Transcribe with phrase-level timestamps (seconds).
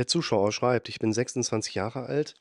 [0.00, 2.34] Der Zuschauer schreibt, ich bin 26 Jahre alt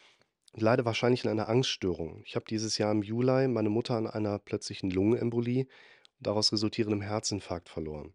[0.53, 2.23] und leide wahrscheinlich an einer Angststörung.
[2.23, 5.67] Ich habe dieses Jahr im Juli meine Mutter an einer plötzlichen Lungenembolie und
[6.25, 8.13] daraus resultierendem Herzinfarkt verloren.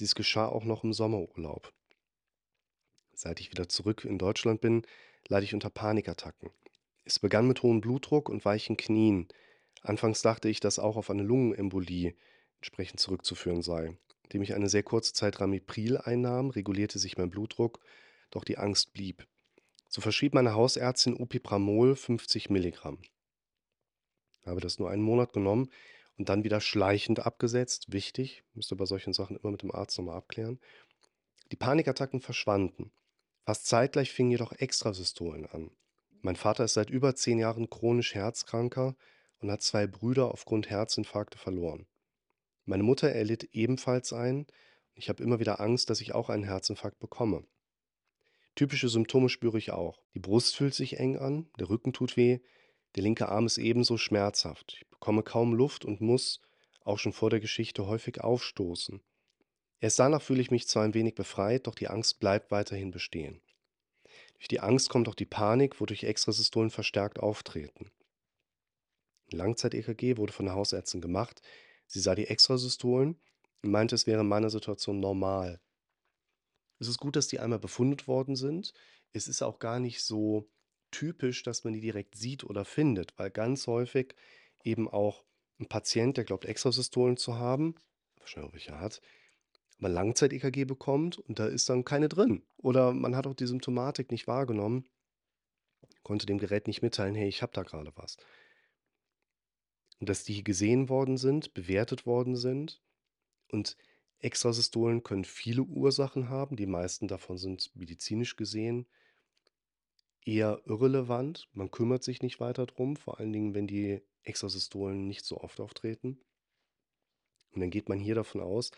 [0.00, 1.72] Dies geschah auch noch im Sommerurlaub.
[3.14, 4.82] Seit ich wieder zurück in Deutschland bin,
[5.28, 6.50] leide ich unter Panikattacken.
[7.06, 9.28] Es begann mit hohem Blutdruck und weichen Knien.
[9.80, 12.14] Anfangs dachte ich, dass auch auf eine Lungenembolie
[12.56, 13.96] entsprechend zurückzuführen sei.
[14.24, 17.80] Indem ich eine sehr kurze Zeit Ramipril einnahm, regulierte sich mein Blutdruck,
[18.30, 19.26] doch die Angst blieb.
[19.88, 22.98] So verschrieb meine Hausärztin Opipramol 50 Milligramm.
[24.44, 25.70] Habe das nur einen Monat genommen
[26.16, 27.92] und dann wieder schleichend abgesetzt.
[27.92, 30.60] Wichtig, müsste bei solchen Sachen immer mit dem Arzt nochmal abklären.
[31.50, 32.90] Die Panikattacken verschwanden.
[33.44, 35.70] Fast zeitgleich fingen jedoch Extrasystolen an.
[36.20, 38.96] Mein Vater ist seit über zehn Jahren chronisch Herzkranker
[39.38, 41.86] und hat zwei Brüder aufgrund Herzinfarkte verloren.
[42.64, 44.46] Meine Mutter erlitt ebenfalls einen.
[44.94, 47.44] Ich habe immer wieder Angst, dass ich auch einen Herzinfarkt bekomme.
[48.58, 50.02] Typische Symptome spüre ich auch.
[50.14, 52.40] Die Brust fühlt sich eng an, der Rücken tut weh,
[52.96, 54.74] der linke Arm ist ebenso schmerzhaft.
[54.76, 56.40] Ich bekomme kaum Luft und muss,
[56.80, 59.00] auch schon vor der Geschichte, häufig aufstoßen.
[59.78, 63.40] Erst danach fühle ich mich zwar ein wenig befreit, doch die Angst bleibt weiterhin bestehen.
[64.34, 67.92] Durch die Angst kommt auch die Panik, wodurch Extrasystolen verstärkt auftreten.
[69.30, 71.42] Ein Langzeit-EKG wurde von der Hausärztin gemacht.
[71.86, 73.20] Sie sah die Extrasystolen
[73.62, 75.60] und meinte, es wäre in meiner Situation normal.
[76.78, 78.72] Es ist gut, dass die einmal befundet worden sind.
[79.12, 80.48] Es ist auch gar nicht so
[80.90, 84.14] typisch, dass man die direkt sieht oder findet, weil ganz häufig
[84.62, 85.24] eben auch
[85.60, 87.74] ein Patient, der glaubt, Extrasystolen zu haben,
[88.18, 89.00] wahrscheinlich auch welche hat,
[89.78, 92.42] aber Langzeit-EKG bekommt und da ist dann keine drin.
[92.56, 94.88] Oder man hat auch die Symptomatik nicht wahrgenommen,
[96.02, 98.16] konnte dem Gerät nicht mitteilen, hey, ich habe da gerade was.
[100.00, 102.80] Und dass die gesehen worden sind, bewertet worden sind
[103.50, 103.76] und
[104.20, 106.56] Extrasystolen können viele Ursachen haben.
[106.56, 108.86] Die meisten davon sind medizinisch gesehen
[110.28, 111.48] eher irrelevant.
[111.54, 115.58] Man kümmert sich nicht weiter drum, vor allen Dingen, wenn die Extrasystolen nicht so oft
[115.58, 116.18] auftreten.
[117.52, 118.70] Und dann geht man hier davon aus,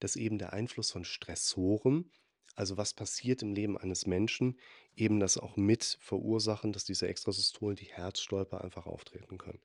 [0.00, 2.10] dass eben der Einfluss von Stressoren,
[2.56, 4.58] also was passiert im Leben eines Menschen,
[4.96, 9.60] eben das auch mit verursachen, dass diese Extrasystolen, die Herzstolper einfach auftreten können.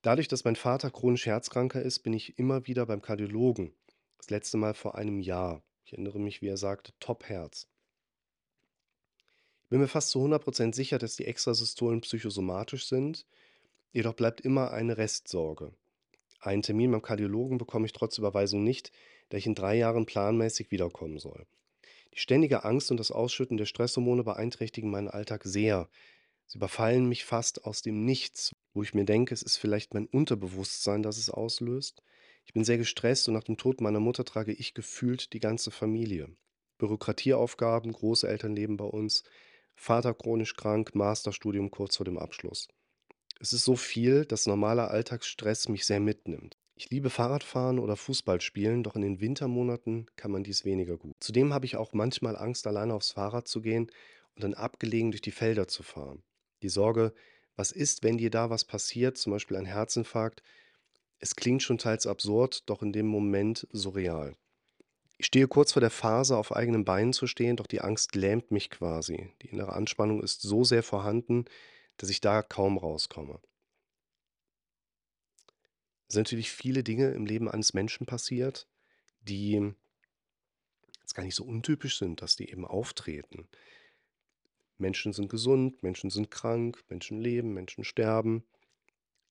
[0.00, 3.74] Dadurch, dass mein Vater chronisch Herzkranker ist, bin ich immer wieder beim Kardiologen.
[4.18, 5.62] Das letzte Mal vor einem Jahr.
[5.84, 7.68] Ich erinnere mich, wie er sagte, Top-Herz.
[9.64, 13.26] Ich bin mir fast zu 100% sicher, dass die Extrasystolen psychosomatisch sind.
[13.92, 15.72] Jedoch bleibt immer eine Restsorge.
[16.40, 18.92] Einen Termin beim Kardiologen bekomme ich trotz Überweisung nicht,
[19.30, 21.46] da ich in drei Jahren planmäßig wiederkommen soll.
[22.12, 25.88] Die ständige Angst und das Ausschütten der Stresshormone beeinträchtigen meinen Alltag sehr.
[26.46, 30.06] Sie überfallen mich fast aus dem Nichts, wo ich mir denke, es ist vielleicht mein
[30.06, 32.02] Unterbewusstsein, das es auslöst.
[32.44, 35.70] Ich bin sehr gestresst und nach dem Tod meiner Mutter trage ich gefühlt die ganze
[35.70, 36.28] Familie.
[36.78, 39.22] Bürokratieaufgaben, Großeltern leben bei uns,
[39.74, 42.68] Vater chronisch krank, Masterstudium kurz vor dem Abschluss.
[43.40, 46.56] Es ist so viel, dass normaler Alltagsstress mich sehr mitnimmt.
[46.76, 51.14] Ich liebe Fahrradfahren oder Fußball spielen, doch in den Wintermonaten kann man dies weniger gut.
[51.20, 53.90] Zudem habe ich auch manchmal Angst, alleine aufs Fahrrad zu gehen
[54.34, 56.22] und dann abgelegen durch die Felder zu fahren.
[56.62, 57.12] Die Sorge,
[57.54, 60.42] was ist, wenn dir da was passiert, zum Beispiel ein Herzinfarkt,
[61.18, 64.36] es klingt schon teils absurd, doch in dem Moment surreal.
[65.16, 68.50] Ich stehe kurz vor der Phase, auf eigenen Beinen zu stehen, doch die Angst lähmt
[68.50, 69.32] mich quasi.
[69.42, 71.44] Die innere Anspannung ist so sehr vorhanden,
[71.96, 73.40] dass ich da kaum rauskomme.
[76.08, 78.68] Es sind natürlich viele Dinge im Leben eines Menschen passiert,
[79.22, 79.72] die
[81.00, 83.48] jetzt gar nicht so untypisch sind, dass die eben auftreten.
[84.78, 88.44] Menschen sind gesund, Menschen sind krank, Menschen leben, Menschen sterben.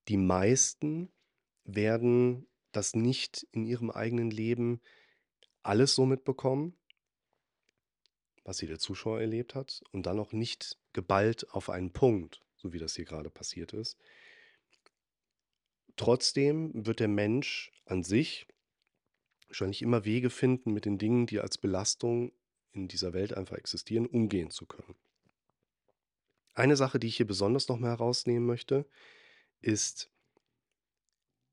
[0.08, 1.13] Die meisten
[1.64, 4.82] werden das nicht in ihrem eigenen Leben
[5.62, 6.76] alles so mitbekommen,
[8.44, 12.74] was hier der Zuschauer erlebt hat, und dann auch nicht geballt auf einen Punkt, so
[12.74, 13.98] wie das hier gerade passiert ist.
[15.96, 18.48] Trotzdem wird der Mensch an sich
[19.48, 22.32] wahrscheinlich immer Wege finden, mit den Dingen, die als Belastung
[22.72, 24.96] in dieser Welt einfach existieren, umgehen zu können.
[26.56, 28.88] Eine Sache, die ich hier besonders noch mal herausnehmen möchte,
[29.62, 30.12] ist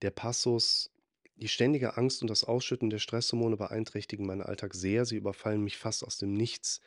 [0.02, 0.90] der Passus:
[1.36, 5.04] „Die ständige Angst und das Ausschütten der Stresshormone beeinträchtigen meinen Alltag sehr.
[5.04, 6.80] Sie überfallen mich fast aus dem Nichts“,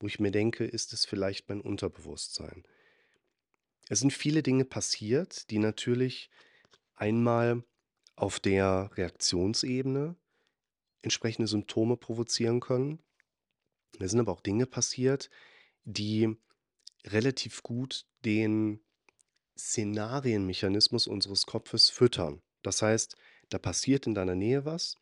[0.00, 2.64] wo ich mir denke: „Ist es vielleicht mein Unterbewusstsein?“
[3.88, 6.30] Es sind viele Dinge passiert, die natürlich
[6.94, 7.64] einmal
[8.16, 10.16] auf der Reaktionsebene
[11.02, 13.02] entsprechende Symptome provozieren können.
[13.98, 15.30] Es sind aber auch Dinge passiert,
[15.84, 16.34] die
[17.04, 18.80] relativ gut den
[19.58, 22.40] Szenarienmechanismus unseres Kopfes füttern.
[22.64, 23.16] Das heißt,
[23.50, 24.96] da passiert in deiner Nähe was,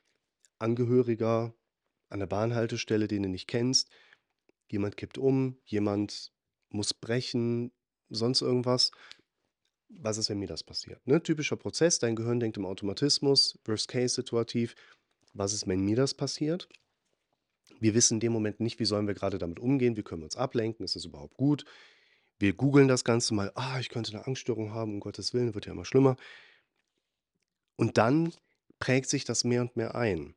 [0.59, 1.55] Angehöriger
[2.11, 3.89] an der Bahnhaltestelle, den du nicht kennst,
[4.73, 6.33] Jemand kippt um, jemand
[6.71, 7.73] muss brechen,
[8.09, 8.91] sonst irgendwas.
[9.91, 11.07] Was ist, wenn mir das passiert?
[11.07, 11.23] Ne?
[11.23, 14.75] Typischer Prozess, dein Gehirn denkt im Automatismus, Worst-Case-Situativ.
[15.35, 16.71] Was ist, wenn mir das passiert?
[17.81, 20.27] Wir wissen in dem Moment nicht, wie sollen wir gerade damit umgehen, wie können wir
[20.27, 21.67] uns ablenken, ist das überhaupt gut?
[22.39, 25.67] Wir googeln das Ganze mal, ah, ich könnte eine Angststörung haben, um Gottes Willen, wird
[25.67, 26.17] ja immer schlimmer.
[27.77, 28.33] Und dann
[28.79, 30.35] prägt sich das mehr und mehr ein.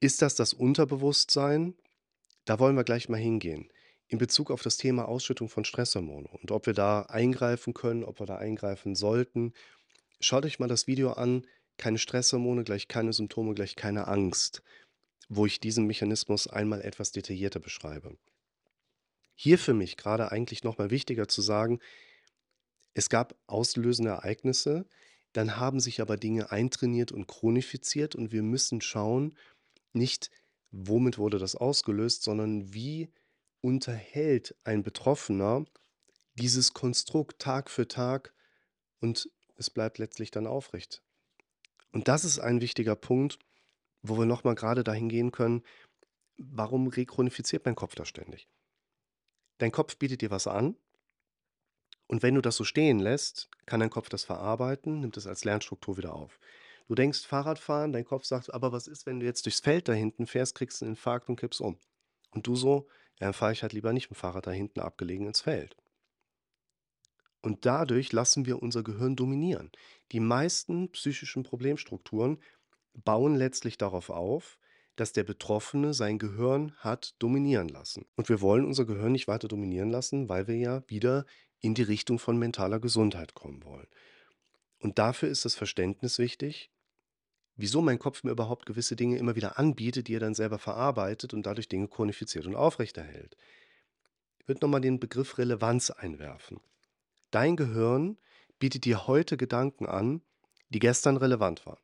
[0.00, 1.74] Ist das das Unterbewusstsein?
[2.44, 3.70] Da wollen wir gleich mal hingehen.
[4.08, 8.20] In Bezug auf das Thema Ausschüttung von Stresshormonen und ob wir da eingreifen können, ob
[8.20, 9.52] wir da eingreifen sollten.
[10.20, 11.46] Schaut euch mal das Video an,
[11.78, 14.62] keine Stresshormone gleich keine Symptome gleich keine Angst,
[15.28, 18.16] wo ich diesen Mechanismus einmal etwas detaillierter beschreibe.
[19.34, 21.80] Hier für mich gerade eigentlich noch mal wichtiger zu sagen,
[22.94, 24.86] es gab auslösende Ereignisse,
[25.32, 29.36] dann haben sich aber Dinge eintrainiert und chronifiziert und wir müssen schauen,
[29.92, 30.30] nicht
[30.70, 33.10] womit wurde das ausgelöst, sondern wie
[33.60, 35.64] unterhält ein Betroffener
[36.34, 38.34] dieses Konstrukt Tag für Tag
[39.00, 41.02] und es bleibt letztlich dann aufrecht.
[41.92, 43.38] Und das ist ein wichtiger Punkt,
[44.02, 45.62] wo wir noch mal grade dahin gehen können,
[46.36, 48.48] warum rechronifiziert mein Kopf da ständig?
[49.58, 50.76] Dein Kopf bietet dir was an
[52.08, 55.44] und wenn du das so stehen lässt, kann dein Kopf das verarbeiten, nimmt es als
[55.44, 56.38] Lernstruktur wieder auf.
[56.88, 59.92] Du denkst Fahrradfahren, dein Kopf sagt: „Aber was ist, wenn du jetzt durchs Feld da
[59.92, 61.78] hinten fährst, kriegst 'n Infarkt und kippst um?“
[62.32, 62.88] Und du so:
[63.20, 65.76] „Ja, dann fahre ich halt lieber nicht mit'm Fahrrad da hinten abgelegen ins Feld.“
[67.40, 69.70] Und dadurch lassen wir unser Gehirn dominieren.
[70.12, 72.40] Die meisten psychischen Problemstrukturen
[72.94, 74.58] bauen letztlich darauf auf,
[74.96, 78.06] dass der Betroffene sein Gehirn hat dominieren lassen.
[78.16, 81.24] Und wir wollen unser Gehirn nicht weiter dominieren lassen, weil wir ja wieder
[81.62, 83.86] in die Richtung von mentaler Gesundheit kommen wollen.
[84.78, 86.70] Und dafür ist das Verständnis wichtig,
[87.54, 91.32] wieso mein Kopf mir überhaupt gewisse Dinge immer wieder anbietet, die er dann selber verarbeitet
[91.32, 93.36] und dadurch Dinge chronifiziert und aufrechterhält.
[94.38, 96.60] Ich würde noch mal den Begriff Relevanz einwerfen.
[97.30, 98.18] Dein Gehirn
[98.58, 100.20] bietet dir heute Gedanken an,
[100.68, 101.78] die gestern relevant waren.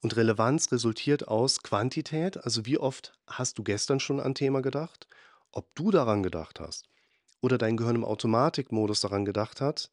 [0.00, 5.06] Und Relevanz resultiert aus Quantität, also wie oft hast du gestern schon an Thema gedacht,
[5.52, 6.88] ob du daran gedacht hast
[7.44, 9.90] oder dein Gehirn im Automatikmodus daran gedacht hat,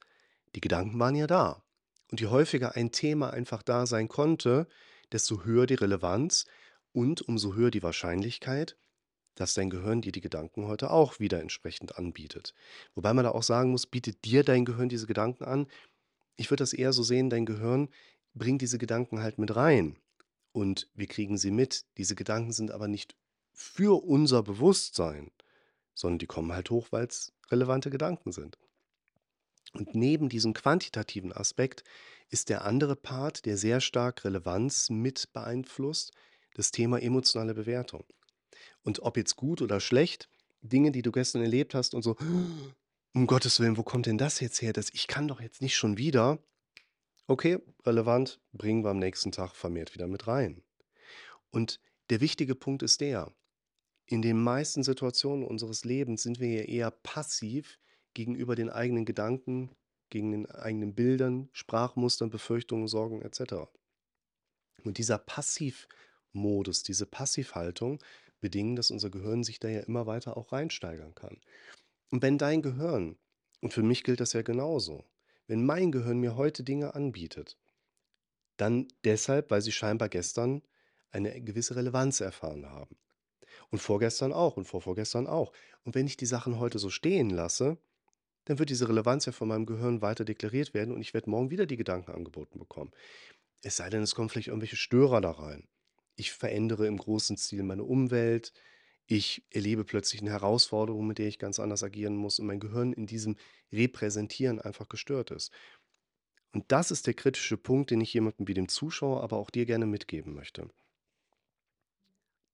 [0.56, 1.62] die Gedanken waren ja da.
[2.10, 4.68] Und je häufiger ein Thema einfach da sein konnte,
[5.12, 6.46] desto höher die Relevanz
[6.94, 8.78] und umso höher die Wahrscheinlichkeit,
[9.36, 12.54] dass dein Gehirn dir die Gedanken heute auch wieder entsprechend anbietet.
[12.96, 15.68] Wobei man da auch sagen muss, bietet dir dein Gehirn diese Gedanken an?
[16.38, 17.90] Ich würde das eher so sehen, dein Gehirn
[18.34, 19.98] bringt diese Gedanken halt mit rein
[20.54, 21.84] und wir kriegen sie mit.
[21.98, 23.14] Diese Gedanken sind aber nicht
[23.52, 25.32] für unser Bewusstsein,
[26.02, 28.58] sondern die kommen halt hoch, weil's relevante Gedanken sind.
[29.74, 31.84] Und neben diesem quantitativen Aspekt
[32.30, 36.12] ist der andere Part, der sehr stark Relevanz mit beeinflusst,
[36.56, 38.06] das Thema emotionale Bewertung.
[38.84, 40.28] Und ob jetzt gut oder schlecht,
[40.62, 42.18] Dinge, die du gestern erlebt hast und so:
[43.14, 44.74] „Um Gottes Willen, wo kommt denn das jetzt her?
[44.74, 46.40] Das ich kann doch jetzt nicht schon wieder.“
[47.28, 50.64] Okay, relevant, bringen wir am nächsten Tag vermehrt wieder mit rein.
[51.50, 53.32] Und der wichtige Punkt ist der:
[54.06, 57.80] In den meisten Situationen unseres Lebens sind wir ja eher passiv
[58.14, 59.76] gegenüber den eigenen Gedanken,
[60.10, 63.70] gegen den eigenen Bildern, Sprachmustern, Befürchtungen, Sorgen et cetera.
[64.84, 68.04] Und dieser Passivmodus, diese Passivhaltung
[68.42, 71.40] bedingen, dass unser Gehirn sich da ja immer weiter auch reinsteigern kann.
[72.10, 73.18] Und wenn dein Gehirn
[73.62, 75.06] und für mich gilt das ja genauso,
[75.48, 77.58] wenn mein Gehirn mir heute Dinge anbietet,
[78.58, 80.62] dann deshalb, weil sie scheinbar gestern
[81.12, 82.98] eine gewisse Relevanz erfahren haben.
[83.72, 85.54] Und vorgestern auch und vorvorgestern auch.
[85.84, 87.78] Und wenn ich die Sachen heute so stehen lasse,
[88.46, 91.52] dann wird diese Relevanz ja von meinem Gehirn weiter deklariert werden und ich werde morgen
[91.52, 92.92] wieder die Gedanken angeboten bekommen.
[93.64, 95.68] Es sei denn, es kommen vielleicht irgendwelche Störer da rein.
[96.16, 98.54] Ich verändere im großen Stil meine Umwelt.
[99.08, 102.94] Ich erlebe plötzlich 'ne Herausforderung, mit der ich ganz anders agieren muss und mein Gehirn
[102.94, 103.38] in diesem
[103.72, 105.52] Repräsentieren einfach gestört ist.
[106.54, 109.66] Und das ist der kritische Punkt, den ich jemandem wie dem Zuschauer, aber auch dir
[109.66, 110.70] gerne mitgeben möchte.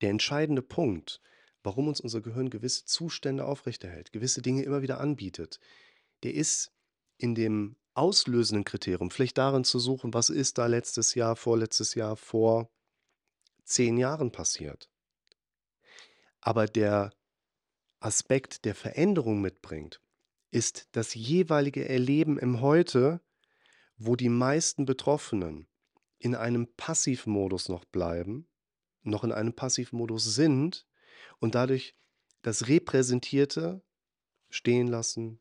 [0.02, 1.22] Der entscheidende Punkt,
[1.64, 5.60] warum uns unser Gehirn gewisse Zustände aufrechterhält, gewisse Dinge immer wieder anbietet,
[6.24, 6.72] der ist
[7.18, 12.16] in dem auslösenden Kriterium, vielleicht darin zu suchen, was ist da letztes Jahr, vorletztes Jahr,
[12.16, 12.70] vor
[13.64, 14.90] 10 Jahren passiert.
[16.40, 17.12] Aber der
[18.00, 20.00] Aspekt, der Veränderung mitbringt,
[20.52, 23.20] ist das jeweilige Erleben im Heute,
[23.98, 25.68] wo die meisten Betroffenen
[26.20, 28.47] in einem Passivmodus noch bleiben,
[29.10, 30.86] noch in einem Passivmodus sind
[31.40, 31.96] und dadurch
[32.42, 33.82] das Repräsentierte
[34.50, 35.40] stehen lassen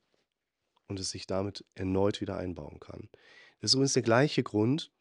[0.88, 3.08] und es sich damit erneut wieder einbauen kann.
[3.60, 4.92] Das ist übrigens der gleiche Grund,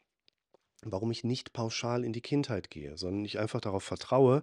[0.82, 4.42] warum ich nicht pauschal in die Kindheit gehe, sondern ich einfach darauf vertraue,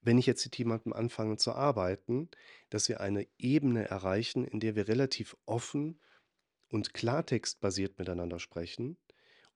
[0.00, 2.28] wenn ich jetzt mit jemandem anfange zu arbeiten,
[2.70, 6.00] dass wir eine Ebene erreichen, in der wir relativ offen
[6.68, 8.96] und klartextbasiert miteinander sprechen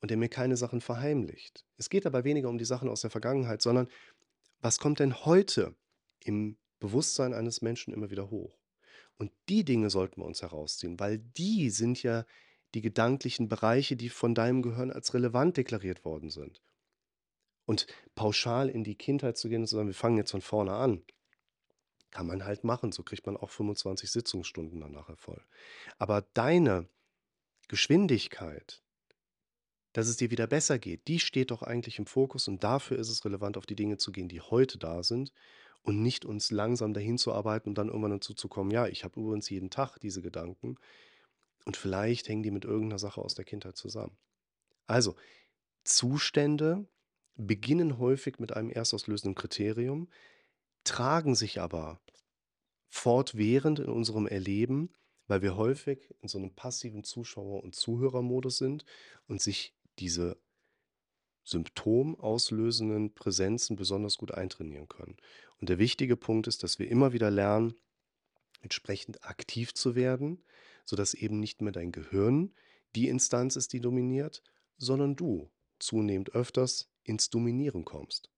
[0.00, 1.64] und der mir keine Sachen verheimlicht.
[1.76, 3.88] Es geht aber weniger um die Sachen aus der Vergangenheit, sondern
[4.60, 5.74] was kommt denn heute
[6.24, 8.58] im Bewusstsein eines Menschen immer wieder hoch?
[9.18, 12.26] Und die Dinge sollten wir uns herausziehen, weil die sind ja
[12.74, 16.60] die gedanklichen Bereiche, die von deinem Gehirn als relevant deklariert worden sind.
[17.64, 20.72] Und pauschal in die Kindheit zu gehen und zu sagen: „Wir fangen jetzt von vorne
[20.74, 21.04] an“,
[22.10, 22.92] kann man halt machen.
[22.92, 25.44] So kriegt man auch 25 Sitzungsstunden dann nachher voll.
[25.98, 26.88] Aber deine
[27.68, 28.82] Geschwindigkeit,
[29.96, 33.08] dass es dir wieder besser geht, die steht doch eigentlich im Fokus und dafür ist
[33.08, 35.32] es relevant, auf die Dinge zu gehen, die heute da sind
[35.80, 39.04] und nicht uns langsam dahin zu arbeiten und dann irgendwann dazu zu kommen: „Ja, ich
[39.04, 40.76] habe übrigens jeden Tag diese Gedanken
[41.64, 44.18] und vielleicht hängen die mit irgendeiner Sache aus der Kindheit zusammen.“
[44.86, 45.16] Also,
[45.84, 46.88] Zustände
[47.36, 50.10] beginnen häufig mit einem erstauslösenden Kriterium,
[50.84, 52.00] tragen sich aber
[52.90, 54.90] fortwährend in unserem Erleben,
[55.26, 58.84] weil wir häufig in so einem passiven Zuschauer und Zuhörermodus sind
[59.26, 60.40] und sich diese
[61.44, 65.16] symptomauslösenden Präsenzen besonders gut eintrainieren können.
[65.58, 67.74] Und der wichtige Punkt ist, dass wir immer wieder lernen,
[68.60, 70.44] entsprechend aktiv zu werden,
[70.84, 72.52] sodass eben nicht mehr dein Gehirn
[72.94, 74.42] die Instanz ist, die dominiert,
[74.76, 78.30] sondern du zunehmend öfters ins Dominieren kommst.